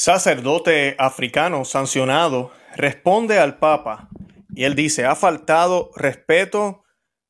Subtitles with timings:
[0.00, 4.08] Sacerdote africano sancionado responde al Papa
[4.54, 6.84] y él dice, ha faltado respeto,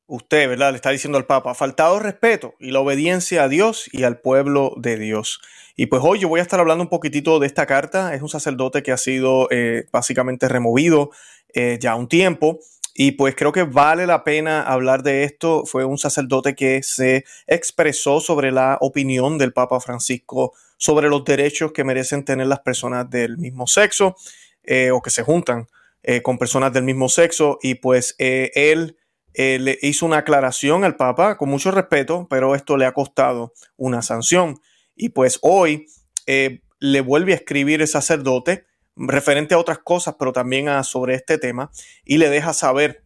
[0.05, 0.69] usted, ¿verdad?
[0.69, 4.19] Le está diciendo al Papa, ha faltado respeto y la obediencia a Dios y al
[4.19, 5.41] pueblo de Dios.
[5.75, 8.13] Y pues hoy yo voy a estar hablando un poquitito de esta carta.
[8.13, 11.09] Es un sacerdote que ha sido eh, básicamente removido
[11.55, 12.59] eh, ya un tiempo.
[12.93, 15.65] Y pues creo que vale la pena hablar de esto.
[15.65, 21.71] Fue un sacerdote que se expresó sobre la opinión del Papa Francisco sobre los derechos
[21.73, 24.15] que merecen tener las personas del mismo sexo
[24.63, 25.67] eh, o que se juntan
[26.03, 27.59] eh, con personas del mismo sexo.
[27.61, 28.95] Y pues eh, él
[29.33, 34.01] le hizo una aclaración al Papa con mucho respeto, pero esto le ha costado una
[34.01, 34.59] sanción.
[34.95, 35.87] Y pues hoy
[36.25, 38.65] le vuelve a escribir el sacerdote
[38.99, 41.71] referente a otras cosas, pero también a, sobre este tema,
[42.05, 43.03] y le deja saber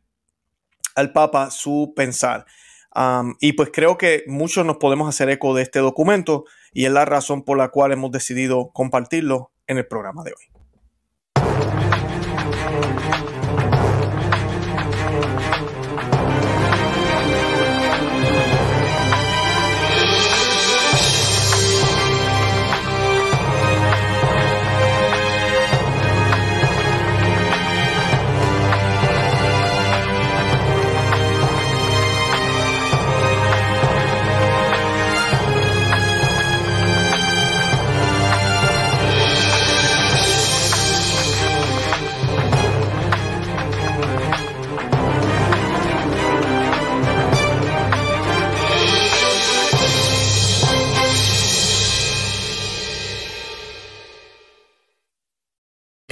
[0.95, 2.45] al Papa su pensar.
[3.39, 7.05] y pues creo que muchos nos podemos hacer eco de este documento y es la
[7.05, 10.52] razón por la cual hemos decidido compartirlo en el programa de hoy.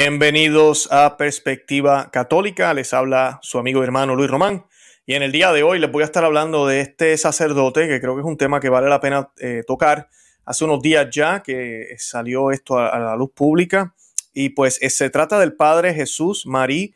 [0.03, 2.73] Bienvenidos a Perspectiva Católica.
[2.73, 4.65] Les habla su amigo y hermano Luis Román.
[5.05, 8.01] Y en el día de hoy les voy a estar hablando de este sacerdote, que
[8.01, 10.09] creo que es un tema que vale la pena eh, tocar.
[10.43, 13.93] Hace unos días ya que salió esto a, la luz pública.
[14.33, 16.95] Y pues eh, se trata del padre Jesús Marí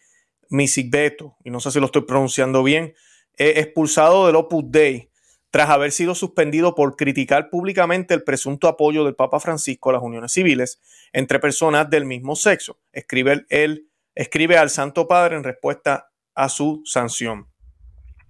[0.49, 1.35] Misigbeto.
[1.43, 2.95] Y no sé si lo estoy pronunciando bien.
[3.37, 5.11] expulsado del Opus Dei
[5.55, 10.01] tras haber sido suspendido por criticar públicamente el presunto apoyo del Papa Francisco a las
[10.01, 10.81] uniones civiles
[11.13, 12.77] entre personas del mismo sexo.
[12.91, 17.47] Escribe él, escribe al Santo Padre en respuesta a su sanción.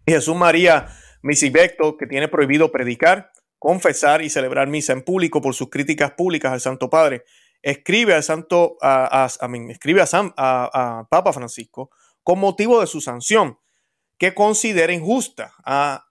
[0.06, 0.88] Jesús María
[1.24, 6.53] Misibecto, que tiene prohibido predicar, confesar y celebrar misa en público por sus críticas públicas
[6.53, 7.24] al Santo Padre,
[7.63, 9.28] escribe al Santo, a,
[9.69, 11.90] escribe a, Papa Francisco
[12.22, 13.57] con motivo de su sanción,
[14.19, 15.56] que considera injusta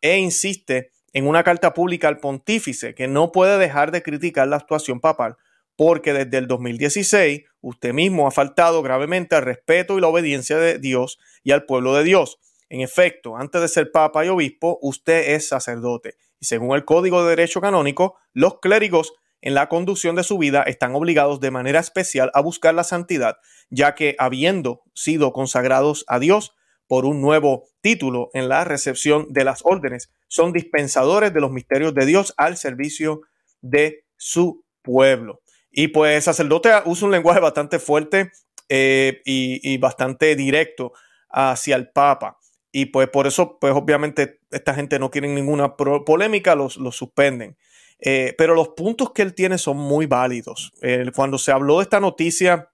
[0.03, 4.57] e insiste en una carta pública al pontífice que no puede dejar de criticar la
[4.57, 5.37] actuación papal
[5.77, 10.79] porque desde el 2016 usted mismo ha faltado gravemente al respeto y la obediencia de
[10.79, 12.39] Dios y al pueblo de Dios.
[12.69, 16.17] En efecto, antes de ser papa y obispo, usted es sacerdote.
[16.41, 20.63] Y según el Código de Derecho Canónico, los clérigos en la conducción de su vida
[20.63, 23.37] están obligados de manera especial a buscar la santidad,
[23.69, 26.55] ya que habiendo sido consagrados a Dios
[26.87, 31.95] por un nuevo título en la recepción de las órdenes, son dispensadores de los misterios
[31.95, 33.22] de Dios al servicio
[33.61, 35.41] de su pueblo.
[35.71, 38.31] Y pues sacerdote usa un lenguaje bastante fuerte
[38.69, 40.93] eh, y, bastante directo
[41.31, 42.39] hacia el Papa.
[42.71, 47.56] Y pues por eso, pues obviamente esta gente no quiere ninguna polémica, los, suspenden.
[48.01, 50.72] Eh, pero los puntos que él tiene son muy válidos.
[51.15, 52.71] cuando se habló de esta noticia,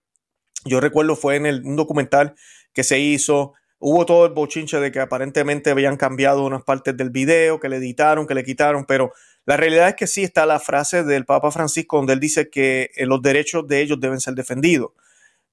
[0.65, 2.35] yo recuerdo fue en el, un documental
[2.73, 7.11] que se hizo, hubo todo el bochinche de que aparentemente habían cambiado unas partes del
[7.11, 9.13] video, que le editaron, que le quitaron, pero
[9.47, 12.91] la realidad es que sí está la frase del Papa Francisco donde él dice que
[12.95, 14.93] eh, los derechos de ellos deben ser defendidos.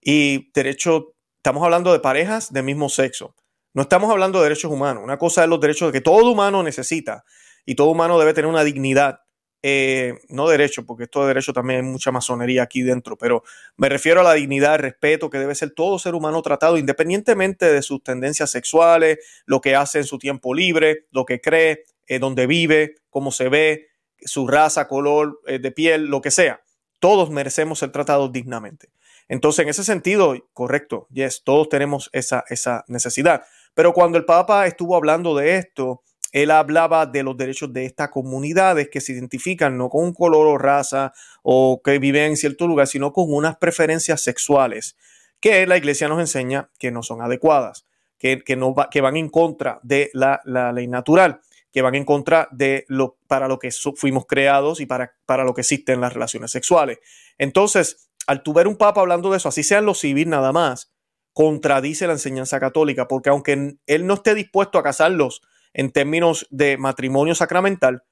[0.01, 3.33] Y derecho, estamos hablando de parejas de mismo sexo.
[3.73, 5.03] No estamos hablando de derechos humanos.
[5.03, 7.23] Una cosa es los derechos que todo humano necesita
[7.65, 9.21] y todo humano debe tener una dignidad.
[9.63, 13.43] Eh, no derecho, porque esto de derecho también hay mucha masonería aquí dentro, pero
[13.75, 17.81] me refiero a la dignidad, respeto que debe ser todo ser humano tratado independientemente de
[17.81, 22.45] sus tendencias sexuales, lo que hace en su tiempo libre, lo que cree, eh, dónde
[22.45, 23.87] vive, cómo se ve,
[24.19, 26.61] su raza, color eh, de piel, lo que sea.
[26.99, 28.89] Todos merecemos ser tratados dignamente.
[29.27, 33.43] Entonces, en ese sentido, correcto, yes, todos tenemos esa, esa necesidad.
[33.73, 36.01] Pero cuando el Papa estuvo hablando de esto,
[36.43, 40.45] él hablaba de los derechos de estas comunidades que se identifican no con un color
[40.45, 41.11] o raza
[41.41, 44.95] o que viven en cierto lugar, sino con unas preferencias sexuales
[45.39, 47.87] que la iglesia nos enseña que no son adecuadas,
[48.19, 51.41] que, no que van en contra de la, la ley natural
[51.71, 55.53] que van en contra de lo para lo que fuimos creados y para, para lo
[55.53, 56.99] que existen las relaciones sexuales.
[57.37, 60.51] Entonces, al tu ver un papa hablando de eso, así sea en lo civil nada
[60.51, 60.91] más,
[61.33, 65.41] contradice la enseñanza católica, porque aunque él no esté dispuesto a casarlos
[65.77, 68.03] en términos de matrimonio sacramental,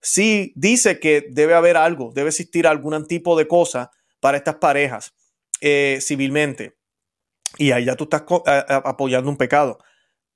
[0.00, 5.12] sí dice que debe haber algo, debe existir algún tipo de cosa para estas parejas
[5.60, 6.76] eh, civilmente.
[7.58, 8.22] Y ahí ya tú estás
[8.84, 9.78] apoyando un pecado.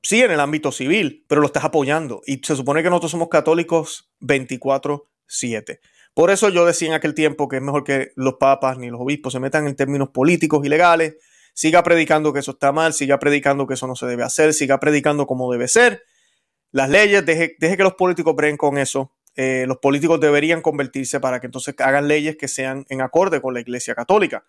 [0.02, 2.20] Sí, en el ámbito civil, pero lo estás apoyando.
[2.26, 5.78] Y se supone que nosotros somos católicos 24-7.
[6.14, 9.00] Por eso yo decía en aquel tiempo que es mejor que los papas ni los
[9.00, 11.14] obispos se metan en términos políticos y legales.
[11.55, 14.81] Siga predicando que eso está mal, siga predicando que eso no se debe hacer, siga
[14.81, 16.02] predicando como debe ser.
[16.73, 19.13] Las leyes, deje, deje que los políticos breen con eso.
[19.37, 23.55] Eh, los políticos deberían convertirse para que entonces hagan leyes que sean en acorde con
[23.55, 24.45] la Iglesia Católica.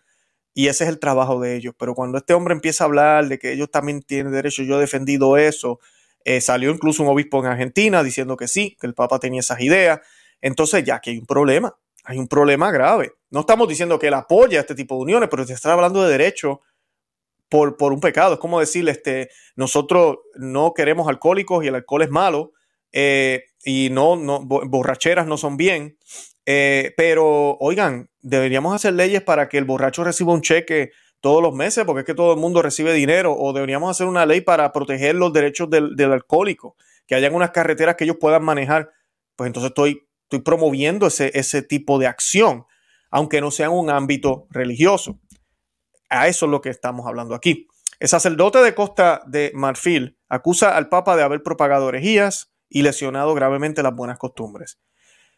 [0.54, 1.74] Y ese es el trabajo de ellos.
[1.78, 4.80] Pero cuando este hombre empieza a hablar de que ellos también tienen derecho, yo he
[4.80, 5.80] defendido eso,
[6.24, 9.60] eh, salió incluso un obispo en Argentina diciendo que sí, que el Papa tenía esas
[9.60, 10.00] ideas.
[10.40, 13.12] Entonces ya que hay un problema, hay un problema grave.
[13.30, 16.10] No estamos diciendo que él apoya este tipo de uniones, pero se está hablando de
[16.10, 16.62] derecho
[17.54, 18.34] por, por un pecado.
[18.34, 22.50] Es como decirle, este, nosotros no queremos alcohólicos y el alcohol es malo.
[22.90, 25.96] Eh, y no, no, borracheras no son bien.
[26.46, 30.90] Eh, pero, oigan, deberíamos hacer leyes para que el borracho reciba un cheque
[31.20, 34.26] todos los meses, porque es que todo el mundo recibe dinero, o deberíamos hacer una
[34.26, 36.74] ley para proteger los derechos del, alcohólico,
[37.06, 38.90] que hayan unas carreteras que ellos puedan manejar.
[39.36, 42.64] Pues entonces estoy, estoy promoviendo ese, ese tipo de acción,
[43.12, 45.20] aunque no sea en un ámbito religioso.
[46.10, 47.68] A eso es lo que estamos hablando aquí.
[48.00, 53.34] El sacerdote de Costa de Marfil acusa al Papa de haber propagado herejías, y lesionado
[53.34, 54.80] gravemente las buenas costumbres.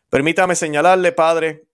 [0.09, 1.67] Permítame señalarle, Padre,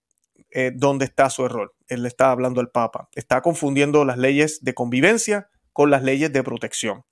[0.51, 1.75] eh, dónde está su error.
[1.87, 3.09] Él le está hablando al Papa.
[3.15, 7.05] Está confundiendo las leyes de convivencia con las leyes de protección.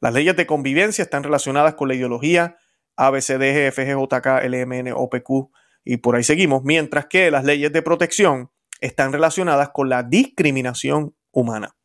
[0.00, 2.56] Las leyes de convivencia están relacionadas con la ideología
[2.96, 5.50] ABCD, FGJK, LMN, OPQ
[5.84, 8.50] y por ahí seguimos, mientras que las leyes de protección
[8.80, 11.76] están relacionadas con la discriminación humana.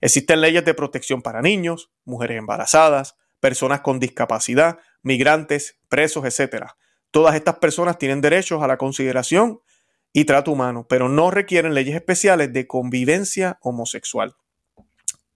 [0.00, 6.66] Existen leyes de protección para niños, mujeres embarazadas, personas con discapacidad, migrantes, presos, etc.
[7.10, 9.60] Todas estas personas tienen derechos a la consideración
[10.12, 14.34] y trato humano, pero no requieren leyes especiales de convivencia homosexual.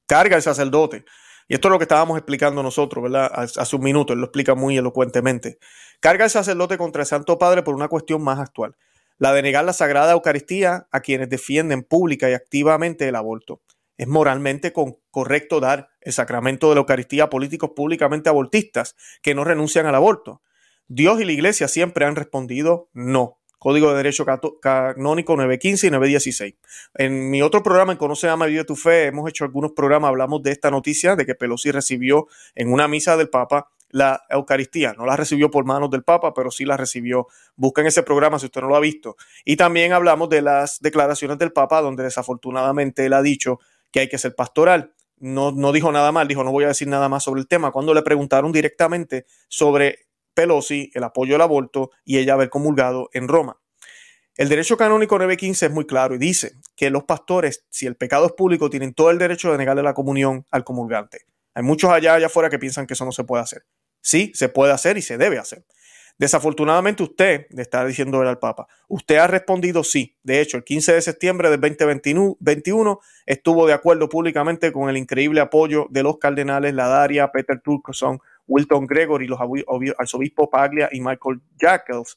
[0.07, 1.05] Carga el sacerdote.
[1.49, 3.31] Y esto es lo que estábamos explicando nosotros, ¿verdad?
[3.35, 5.59] Hace un minuto, él lo explica muy elocuentemente.
[6.01, 8.77] Carga el sacerdote contra el Santo Padre por una cuestión más actual,
[9.19, 13.63] la de negar la Sagrada Eucaristía a quienes defienden pública y activamente el aborto.
[13.97, 14.73] Es moralmente
[15.11, 19.97] correcto dar el sacramento de la Eucaristía a políticos públicamente abortistas que no renuncian al
[19.97, 20.41] aborto.
[20.87, 23.39] Dios y la Iglesia siempre han respondido no.
[23.59, 24.25] Código de Derecho
[24.61, 26.55] Canónico 915 y 916.
[26.95, 30.45] En mi otro programa, en Conoce, Ama, Vive tu Fe, hemos hecho algunos programas, hablamos
[30.45, 34.95] de esta noticia, de que Pelosi recibió en una misa del Papa la Eucaristía.
[34.97, 37.27] No la recibió por manos del Papa, pero sí la recibió.
[37.57, 39.17] Busquen ese programa si usted no lo ha visto.
[39.45, 44.09] Y también hablamos de las declaraciones del Papa, donde desafortunadamente él ha dicho que hay
[44.09, 44.93] que ser pastoral.
[45.19, 47.73] No, no dijo nada mal, dijo no voy a decir nada más sobre el tema.
[47.73, 53.27] Cuando le preguntaron directamente sobre Pelosi, el apoyo al aborto y ella haber comulgado en
[53.27, 53.59] Roma.
[54.37, 58.27] El derecho canónico 915 es muy claro y dice que los pastores, si el pecado
[58.27, 61.23] es público, tienen todo el derecho de negarle la comunión al comulgante.
[61.55, 63.65] Hay muchos allá allá afuera que piensan que eso no se puede hacer.
[64.01, 65.65] Sí, se puede hacer y se debe hacer.
[66.19, 70.17] Desafortunadamente usted, le está diciendo al Papa, usted ha respondido sí.
[70.25, 75.41] De hecho, el 15 de septiembre del 2021 estuvo de acuerdo públicamente con el increíble
[75.41, 78.19] apoyo de los cardenales Ladaria, Peter Turkson,
[78.49, 79.39] Wilton Gregory, los
[79.97, 82.17] arzobispos Paglia y Michael Jackels,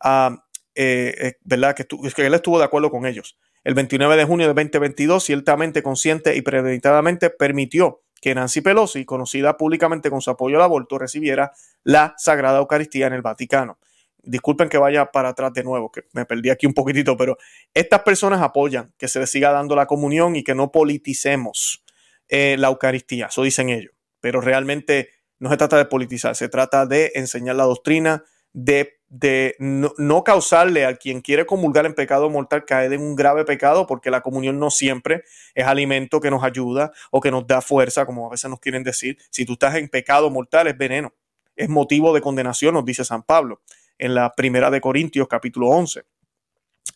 [0.00, 0.44] ah,
[0.76, 1.74] eh, eh, ¿verdad?
[1.74, 3.36] Que, que él estuvo de acuerdo con ellos.
[3.64, 9.56] El 29 de junio del 2022, ciertamente consciente y premeditadamente permitió que Nancy Pelosi, conocida
[9.56, 11.50] públicamente con su apoyo al aborto, recibiera
[11.82, 13.78] la Sagrada Eucaristía en el Vaticano.
[14.22, 17.36] Disculpen que vaya para atrás de nuevo, que me perdí aquí un poquitito, pero
[17.74, 21.84] estas personas apoyan que se le siga dando la comunión y que no politicemos
[22.28, 23.92] eh, la Eucaristía, eso dicen ellos.
[24.20, 25.10] Pero realmente
[25.40, 30.86] no se trata de politizar, se trata de enseñar la doctrina, de de no, causarle
[30.86, 34.58] a quien quiere comulgar en pecado mortal caer en un grave pecado, porque la comunión
[34.58, 38.48] no siempre es alimento que nos ayuda o que nos da fuerza, como a veces
[38.48, 39.18] nos quieren decir.
[39.28, 41.12] Si tú estás en pecado mortal, es veneno,
[41.54, 43.60] es motivo de condenación, nos dice San Pablo
[43.98, 46.04] en la primera de Corintios capítulo 11.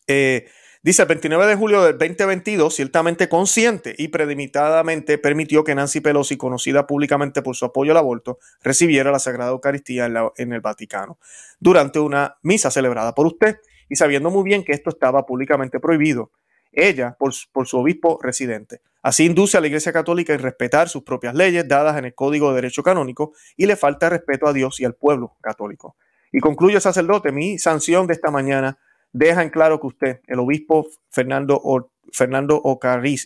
[0.06, 0.48] Eh,
[0.86, 6.36] Dice, el 29 de julio del 2022, ciertamente consciente y premeditadamente permitió que Nancy Pelosi,
[6.36, 11.18] conocida públicamente por su apoyo al aborto, recibiera la Sagrada Eucaristía en, el Vaticano
[11.58, 13.56] durante una misa celebrada por usted
[13.88, 16.30] y sabiendo muy bien que esto estaba públicamente prohibido,
[16.70, 18.80] ella por, su obispo residente.
[19.02, 22.50] Así induce a la Iglesia Católica a respetar sus propias leyes dadas en el Código
[22.50, 25.96] de Derecho Canónico y le falta respeto a Dios y al pueblo católico.
[26.30, 28.78] Y concluye sacerdote, mi sanción de esta mañana
[29.16, 32.62] deja en claro que usted, el obispo Fernando, o, Fernando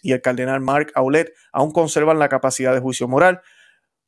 [0.02, 3.40] y el cardenal Mark Aulet aún conservan la capacidad de juicio moral.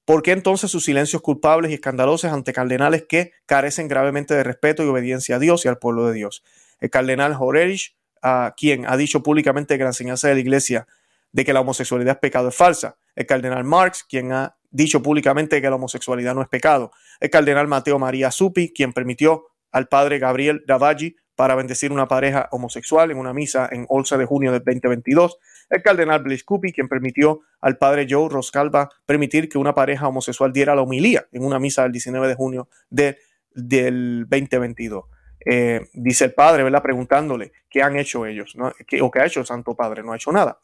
[0.05, 4.85] ¿Por qué entonces sus silencios culpables y escandalosos ante cardenales que carecen gravemente de respeto
[4.85, 6.45] y obediencia a Dios y al pueblo de Dios?
[6.79, 10.87] El cardenal Horerich a quien ha dicho públicamente que la enseñanza de la iglesia
[11.33, 12.97] de que la homosexualidad es pecado es falsa.
[13.17, 16.93] El cardenal Marx, quien ha dicho públicamente que la homosexualidad no es pecado.
[17.19, 22.49] El cardenal Mateo María Supi, quien permitió al padre Gabriel Davaggi para bendecir una pareja
[22.53, 25.39] homosexual en una misa en 11 de junio del 2022.
[25.71, 30.77] El cardenal Blaise quien permitió al padre Joe Roscalva permitir que una pareja homosexual diera
[30.77, 33.17] la homilía en una misa del 19 de junio del
[33.55, 35.05] 2022.
[35.45, 36.81] Eh, dice el padre, ¿verdad?
[36.81, 38.73] Preguntándole qué han hecho ellos, ¿no?
[38.87, 40.61] ¿Qué, o qué ha hecho el Santo Padre, no ha hecho nada.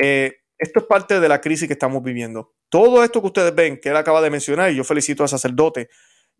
[0.00, 2.52] Eh, esto es parte de la crisis que estamos viviendo.
[2.68, 5.88] Todo esto que ustedes ven, que él acaba de mencionar, y yo felicito al sacerdote,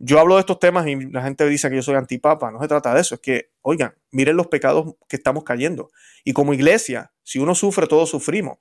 [0.03, 2.69] yo hablo de estos temas y la gente dice que yo soy antipapa, no se
[2.69, 5.91] trata de eso, es que, oigan, miren los pecados que estamos cayendo.
[6.25, 8.59] Y como iglesia, si uno sufre, todos sufrimos.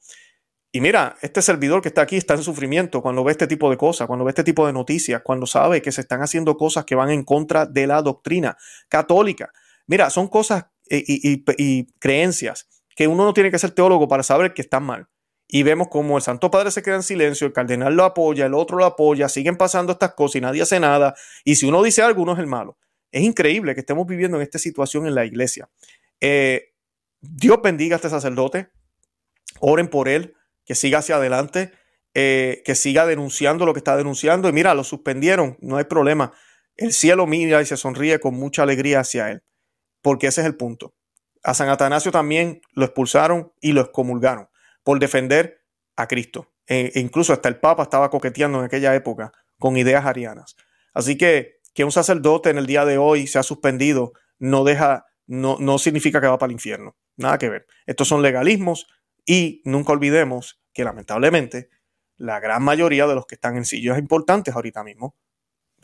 [0.71, 3.77] Y mira, este servidor que está aquí está en sufrimiento cuando ve este tipo de
[3.77, 6.93] cosas, cuando ve este tipo de noticias, cuando sabe que se están haciendo cosas que
[6.93, 8.57] van en contra de la doctrina
[8.89, 9.51] católica.
[9.87, 14.61] Mira, son cosas y, creencias que uno no tiene que ser teólogo para saber que
[14.61, 15.07] están mal.
[15.51, 18.53] Y vemos como el Santo Padre se queda en silencio, el cardenal lo apoya, el
[18.53, 21.15] otro lo apoya, siguen pasando estas cosas y nadie hace nada.
[21.43, 22.77] Y si uno dice algo, uno es el malo.
[23.11, 25.67] Es increíble que estemos viviendo en esta situación en la iglesia.
[26.21, 26.75] Eh,
[27.19, 28.69] Dios bendiga a este sacerdote,
[29.59, 31.71] oren por él, que siga hacia adelante,
[32.13, 34.49] eh, que siga denunciando lo que está denunciando.
[34.49, 36.31] Y mira, lo suspendieron, no hay problema.
[36.75, 39.41] El cielo mira y se sonríe con mucha alegría hacia él,
[40.03, 40.93] porque ese es el punto.
[41.41, 44.47] A San Atanasio también lo expulsaron y lo excomulgaron
[44.83, 45.61] por defender
[45.95, 46.51] a Cristo.
[46.67, 50.55] E, e incluso hasta el Papa estaba coqueteando en aquella época con ideas arianas.
[50.93, 55.05] Así que que un sacerdote en el día de hoy se ha suspendido no deja,
[55.27, 56.97] no, no significa que va para el infierno.
[57.15, 57.67] Nada que ver.
[57.85, 58.87] Estos son legalismos
[59.25, 61.69] y nunca olvidemos que lamentablemente
[62.17, 65.15] la gran mayoría de los que están en sillas importantes ahorita mismo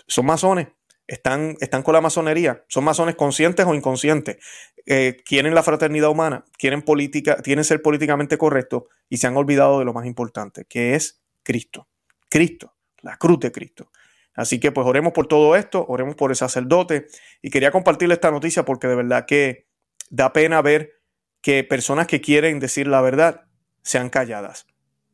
[0.08, 0.68] son masones,
[1.08, 4.38] están, están con la masonería, son masones conscientes o inconscientes,
[4.86, 9.80] eh, quieren la fraternidad humana, quieren, política, quieren ser políticamente correctos y se han olvidado
[9.80, 11.88] de lo más importante, que es Cristo.
[12.30, 13.92] Cristo, la cruz de Cristo.
[14.34, 17.08] Así que pues oremos por todo esto, oremos por el sacerdote
[17.42, 19.68] y quería compartirle esta noticia porque de verdad que
[20.10, 20.92] da pena ver
[21.42, 23.46] que personas que quieren decir la verdad
[23.82, 24.68] sean calladas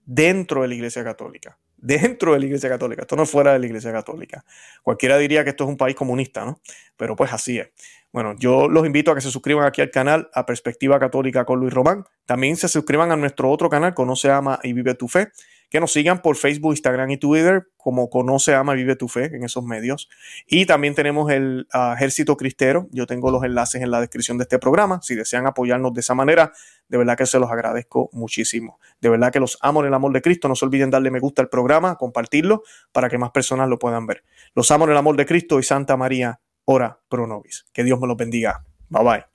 [0.06, 1.60] dentro de la Iglesia Católica.
[1.82, 3.02] Dentro de la Iglesia Católica.
[3.02, 4.46] Esto no es fuera de la Iglesia Católica.
[4.84, 6.62] Cualquiera diría que esto es un país comunista, ¿no?
[6.96, 7.70] Pero pues así es.
[8.14, 11.60] Bueno, yo los invito a que se suscriban aquí al canal a Perspectiva Católica con
[11.60, 12.06] Luis Román.
[12.26, 15.30] También se suscriban a nuestro otro canal, Conoce, Ama y Vive tu Fe
[15.72, 19.46] que nos sigan por Facebook, Instagram y Twitter, como Conoce, Ama, Vive tu Fe en
[19.46, 20.10] esos medios.
[20.46, 22.90] Y también tenemos el ah, Ejército Cristero.
[22.92, 25.00] Yo tengo los enlaces en la descripción de este programa.
[25.02, 26.52] Si desean apoyarnos de esa manera,
[26.90, 28.82] de verdad que se los agradezco muchísimo.
[29.00, 30.50] De verdad que los amo en el amor de Cristo.
[30.50, 34.06] No se olviden darle me gusta al programa, compartirlo para que más personas lo puedan
[34.06, 34.26] ver.
[34.54, 37.66] Los amo en el amor de Cristo y Santa María, ora pro nobis.
[37.72, 38.66] Que Dios me los bendiga.
[38.90, 39.31] Bye bye.